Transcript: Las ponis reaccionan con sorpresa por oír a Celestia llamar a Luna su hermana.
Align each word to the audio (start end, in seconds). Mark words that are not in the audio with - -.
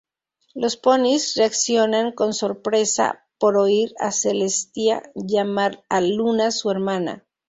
Las 0.55 0.77
ponis 0.77 1.35
reaccionan 1.35 2.11
con 2.11 2.33
sorpresa 2.33 3.23
por 3.37 3.55
oír 3.55 3.93
a 3.99 4.11
Celestia 4.11 5.03
llamar 5.13 5.83
a 5.89 6.01
Luna 6.01 6.49
su 6.49 6.71
hermana. 6.71 7.23